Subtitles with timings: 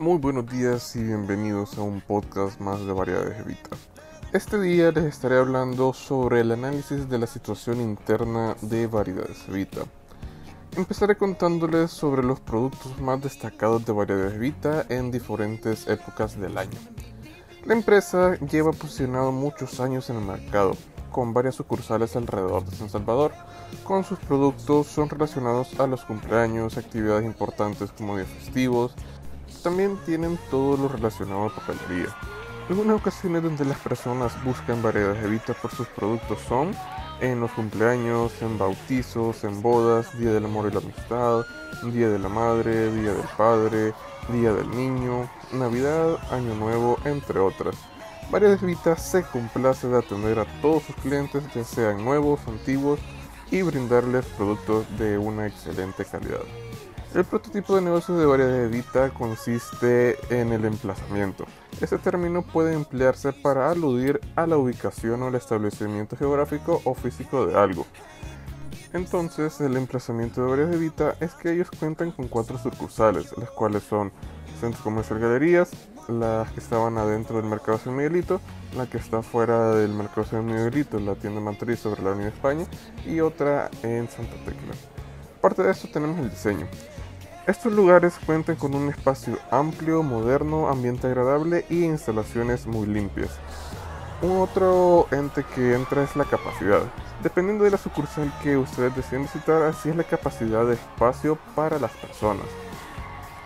[0.00, 3.76] Muy buenos días y bienvenidos a un podcast más de Variedades Evita.
[4.32, 9.80] Este día les estaré hablando sobre el análisis de la situación interna de Variedades Evita.
[10.76, 16.78] Empezaré contándoles sobre los productos más destacados de Variedades Evita en diferentes épocas del año.
[17.64, 20.76] La empresa lleva posicionado muchos años en el mercado,
[21.10, 23.32] con varias sucursales alrededor de San Salvador.
[23.82, 28.94] Con sus productos son relacionados a los cumpleaños, actividades importantes como días festivos,
[29.68, 32.08] también tienen todo lo relacionado a papelería.
[32.70, 36.74] Algunas ocasiones donde las personas buscan variedades de Vita por sus productos son
[37.20, 41.44] en los cumpleaños, en bautizos, en bodas, Día del Amor y la Amistad,
[41.92, 43.92] Día de la Madre, Día del Padre,
[44.32, 47.76] Día del Niño, Navidad, Año Nuevo, entre otras.
[48.30, 53.00] Variedades Vita se complace de atender a todos sus clientes, ya sean nuevos, antiguos,
[53.50, 56.40] y brindarles productos de una excelente calidad.
[57.14, 61.46] El prototipo de negocio de variedad Vita consiste en el emplazamiento.
[61.80, 67.46] Este término puede emplearse para aludir a la ubicación o el establecimiento geográfico o físico
[67.46, 67.86] de algo.
[68.92, 73.84] Entonces, el emplazamiento de variedad Vita es que ellos cuentan con cuatro sucursales, las cuales
[73.84, 74.12] son
[74.60, 75.70] centros comerciales galerías,
[76.08, 78.40] las que estaban adentro del mercado San Miguelito,
[78.76, 82.66] la que está fuera del mercado San Miguelito, la tienda matriz sobre la Avenida España,
[83.06, 84.97] y otra en Santa Tecla.
[85.48, 86.66] Aparte de esto tenemos el diseño.
[87.46, 93.30] Estos lugares cuentan con un espacio amplio, moderno, ambiente agradable y instalaciones muy limpias.
[94.20, 96.82] Un otro ente que entra es la capacidad.
[97.22, 101.78] Dependiendo de la sucursal que ustedes deseen visitar, así es la capacidad de espacio para
[101.78, 102.44] las personas.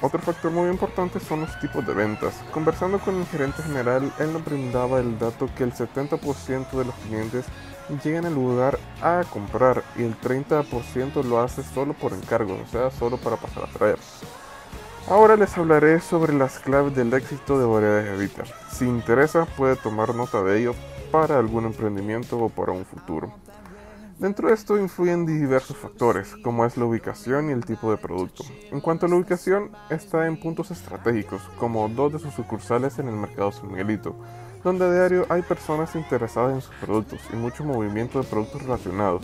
[0.00, 2.34] Otro factor muy importante son los tipos de ventas.
[2.52, 6.94] Conversando con el gerente general, él nos brindaba el dato que el 70% de los
[7.06, 7.44] clientes
[8.04, 12.90] llegan al lugar a comprar y el 30% lo hace solo por encargo, o sea,
[12.92, 13.98] solo para pasar a traer.
[15.08, 18.44] Ahora les hablaré sobre las claves del éxito de Variedades Evita.
[18.70, 20.74] Si interesa, puede tomar nota de ello
[21.10, 23.32] para algún emprendimiento o para un futuro.
[24.18, 28.42] Dentro de esto influyen diversos factores, como es la ubicación y el tipo de producto.
[28.72, 33.06] En cuanto a la ubicación, está en puntos estratégicos, como dos de sus sucursales en
[33.06, 34.16] el mercado San Miguelito,
[34.64, 39.22] donde a diario hay personas interesadas en sus productos y mucho movimiento de productos relacionados.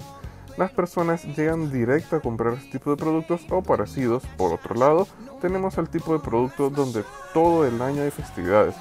[0.57, 4.23] Las personas llegan directo a comprar este tipo de productos o parecidos.
[4.37, 5.09] Por otro lado,
[5.41, 7.03] tenemos el tipo de producto donde
[7.33, 8.77] todo el año hay festividades.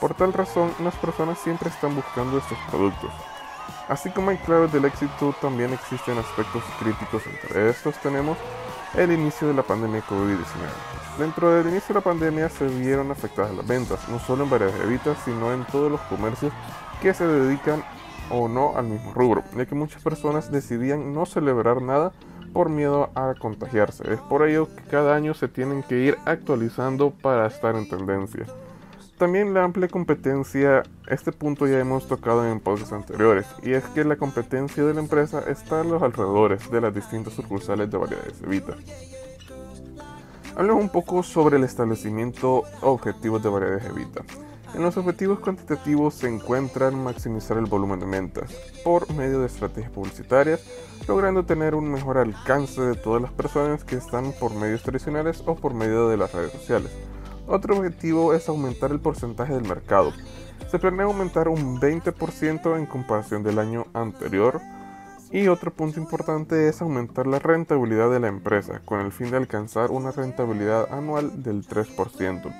[0.00, 3.10] Por tal razón, las personas siempre están buscando estos productos.
[3.88, 7.22] Así como hay claves del éxito, también existen aspectos críticos.
[7.26, 8.36] Entre estos tenemos
[8.94, 11.18] el inicio de la pandemia COVID-19.
[11.18, 14.74] Dentro del inicio de la pandemia se vieron afectadas las ventas, no solo en varias
[14.80, 16.52] evitas, sino en todos los comercios
[17.00, 17.82] que se dedican
[18.30, 22.12] o no al mismo rubro, ya que muchas personas decidían no celebrar nada
[22.52, 24.12] por miedo a contagiarse.
[24.12, 28.46] Es por ello que cada año se tienen que ir actualizando para estar en tendencia.
[29.18, 34.04] También la amplia competencia, este punto ya hemos tocado en podcasts anteriores, y es que
[34.04, 38.40] la competencia de la empresa está a los alrededores de las distintas sucursales de variedades
[38.40, 38.76] de Vita.
[40.54, 44.22] Hablemos un poco sobre el establecimiento objetivos de variedades de Vita.
[44.72, 48.52] En los objetivos cuantitativos se encuentran maximizar el volumen de ventas
[48.84, 50.60] por medio de estrategias publicitarias,
[51.08, 55.56] logrando tener un mejor alcance de todas las personas que están por medios tradicionales o
[55.56, 56.92] por medio de las redes sociales
[57.48, 60.12] otro objetivo es aumentar el porcentaje del mercado.
[60.70, 64.60] Se planea aumentar un 20% en comparación del año anterior.
[65.30, 69.36] Y otro punto importante es aumentar la rentabilidad de la empresa, con el fin de
[69.36, 72.54] alcanzar una rentabilidad anual del 3%.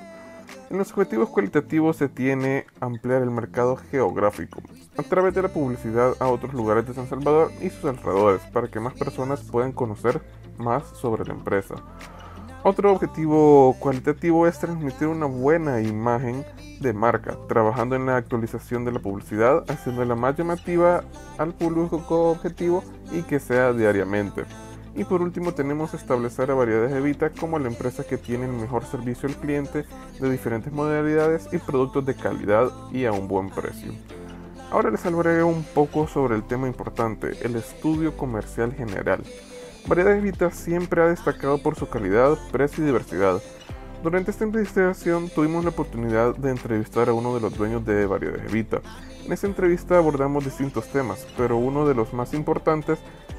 [0.70, 4.60] En los objetivos cualitativos se tiene ampliar el mercado geográfico
[4.98, 8.68] a través de la publicidad a otros lugares de San Salvador y sus alrededores para
[8.68, 10.20] que más personas puedan conocer
[10.58, 11.74] más sobre la empresa.
[12.64, 16.44] Otro objetivo cualitativo es transmitir una buena imagen
[16.80, 21.04] de marca, trabajando en la actualización de la publicidad, haciéndola más llamativa
[21.38, 22.82] al público objetivo
[23.12, 24.44] y que sea diariamente.
[24.96, 28.84] Y por último tenemos establecer a Variedades Evita como la empresa que tiene el mejor
[28.84, 29.84] servicio al cliente
[30.20, 33.92] de diferentes modalidades y productos de calidad y a un buen precio.
[34.72, 39.22] Ahora les hablaré un poco sobre el tema importante, el estudio comercial general.
[39.88, 43.40] Variedades Vita siempre ha destacado por su calidad, precio y diversidad.
[44.02, 48.52] Durante esta investigación tuvimos la oportunidad de entrevistar a uno de los dueños de Variedades
[48.52, 48.82] Vita.
[49.24, 52.98] En esta entrevista abordamos distintos temas, pero uno de los más importantes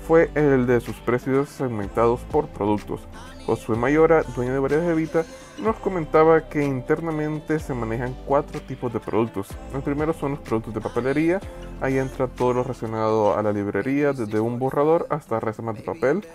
[0.09, 2.99] fue el de sus precios segmentados por productos.
[3.45, 5.23] Josué Mayora, dueño de Variedades Vita,
[5.61, 9.49] nos comentaba que internamente se manejan cuatro tipos de productos.
[9.71, 11.39] El primero son los productos de papelería,
[11.79, 16.25] ahí entra todo lo relacionado a la librería, desde un borrador hasta resemas de papel.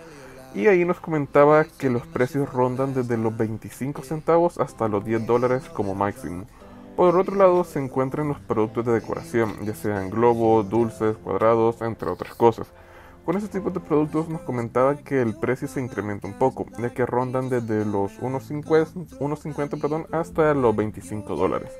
[0.53, 5.27] y ahí nos comentaba que los precios rondan desde los 25 centavos hasta los 10
[5.27, 6.45] dólares como máximo.
[6.95, 12.09] Por otro lado se encuentran los productos de decoración, ya sean globos, dulces, cuadrados, entre
[12.09, 12.67] otras cosas.
[13.25, 16.91] Con este tipo de productos nos comentaba que el precio se incrementa un poco, ya
[16.91, 21.71] que rondan desde los 1.50 perdón, hasta los 25 dólares.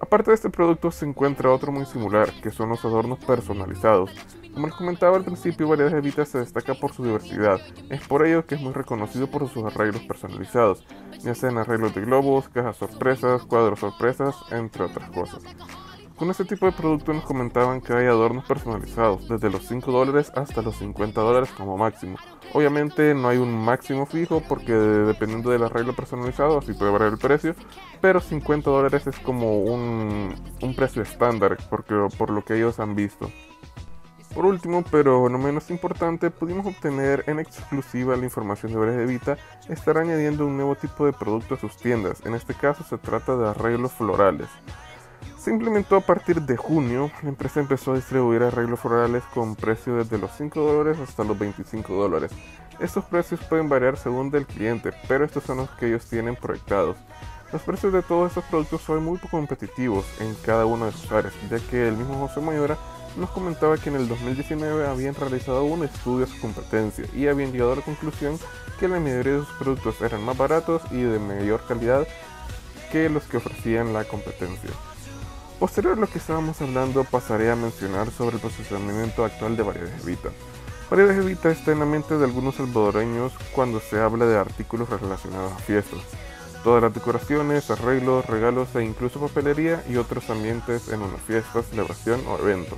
[0.00, 4.10] Aparte de este producto se encuentra otro muy similar, que son los adornos personalizados.
[4.52, 7.60] Como les comentaba al principio, Variedades Evita se destaca por su diversidad.
[7.88, 10.84] Es por ello que es muy reconocido por sus arreglos personalizados,
[11.20, 15.44] ya sean arreglos de globos, cajas sorpresas, cuadros sorpresas, entre otras cosas.
[16.16, 20.32] Con este tipo de producto nos comentaban que hay adornos personalizados, desde los 5 dólares
[20.34, 22.16] hasta los 50 dólares como máximo.
[22.54, 27.18] Obviamente no hay un máximo fijo porque dependiendo del arreglo personalizado así puede variar el
[27.18, 27.54] precio,
[28.00, 32.94] pero 50 dólares es como un, un precio estándar porque, por lo que ellos han
[32.94, 33.30] visto.
[34.34, 39.36] Por último, pero no menos importante, pudimos obtener en exclusiva la información de Breves Evita
[39.68, 42.24] estar añadiendo un nuevo tipo de producto a sus tiendas.
[42.24, 44.48] En este caso se trata de arreglos florales.
[45.46, 47.08] Se implementó a partir de junio.
[47.22, 51.38] La empresa empezó a distribuir arreglos florales con precios desde los 5 dólares hasta los
[51.38, 52.32] 25 dólares.
[52.80, 56.96] Estos precios pueden variar según del cliente, pero estos son los que ellos tienen proyectados.
[57.52, 61.34] Los precios de todos estos productos son muy competitivos en cada uno de sus áreas,
[61.48, 62.76] ya que el mismo José Mayora
[63.16, 67.52] nos comentaba que en el 2019 habían realizado un estudio a su competencia y habían
[67.52, 68.36] llegado a la conclusión
[68.80, 72.04] que la mayoría de sus productos eran más baratos y de mayor calidad
[72.90, 74.70] que los que ofrecían la competencia.
[75.58, 80.02] Posterior a lo que estábamos hablando, pasaré a mencionar sobre el posicionamiento actual de Variedades
[80.02, 80.28] Evita.
[80.90, 85.52] Variedades Evita está en la mente de algunos salvadoreños cuando se habla de artículos relacionados
[85.52, 86.00] a fiestas.
[86.62, 92.20] Todas las decoraciones, arreglos, regalos e incluso papelería y otros ambientes en una fiesta, celebración
[92.26, 92.76] o evento.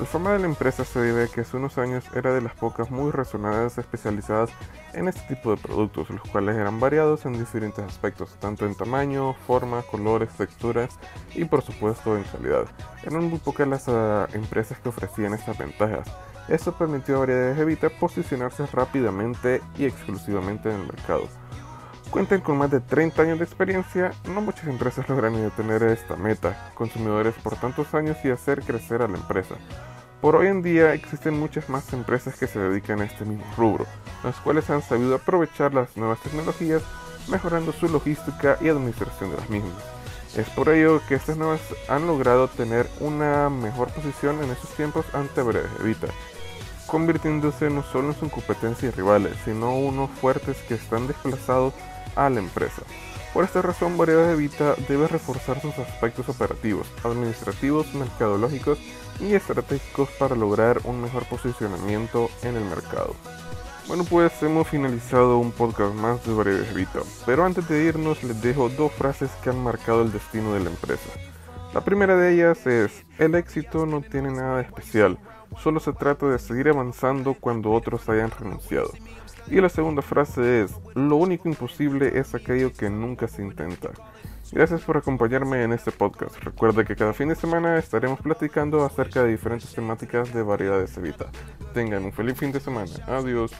[0.00, 2.54] La fama de la empresa se debe a que hace unos años era de las
[2.54, 4.50] pocas muy razonadas especializadas
[4.92, 9.34] en este tipo de productos, los cuales eran variados en diferentes aspectos, tanto en tamaño,
[9.46, 10.98] forma, colores, texturas
[11.32, 12.66] y por supuesto en calidad.
[13.04, 16.08] Eran muy pocas las uh, empresas que ofrecían estas ventajas.
[16.48, 21.28] Esto permitió a Variedades Evita posicionarse rápidamente y exclusivamente en el mercado.
[22.14, 26.70] Cuentan con más de 30 años de experiencia, no muchas empresas logran detener esta meta,
[26.76, 29.56] consumidores por tantos años y hacer crecer a la empresa.
[30.20, 33.84] Por hoy en día existen muchas más empresas que se dedican a este mismo rubro,
[34.22, 36.84] las cuales han sabido aprovechar las nuevas tecnologías,
[37.26, 39.82] mejorando su logística y administración de las mismas.
[40.36, 45.04] Es por ello que estas nuevas han logrado tener una mejor posición en estos tiempos
[45.14, 46.06] ante Breves Evita,
[46.94, 51.74] convirtiéndose no solo en su competencia y rivales, sino unos fuertes que están desplazados
[52.14, 52.82] a la empresa.
[53.32, 58.78] Por esta razón, Variedades Evita debe reforzar sus aspectos operativos, administrativos, mercadológicos
[59.18, 63.16] y estratégicos para lograr un mejor posicionamiento en el mercado.
[63.88, 68.40] Bueno, pues hemos finalizado un podcast más de Variedades Evita, pero antes de irnos les
[68.40, 71.10] dejo dos frases que han marcado el destino de la empresa.
[71.74, 75.18] La primera de ellas es, el éxito no tiene nada de especial,
[75.62, 78.90] solo se trata de seguir avanzando cuando otros hayan renunciado.
[79.48, 83.90] Y la segunda frase es, lo único imposible es aquello que nunca se intenta.
[84.52, 86.36] Gracias por acompañarme en este podcast.
[86.42, 91.26] Recuerda que cada fin de semana estaremos platicando acerca de diferentes temáticas de variedades Evita.
[91.72, 92.92] Tengan un feliz fin de semana.
[93.06, 93.52] Adiós.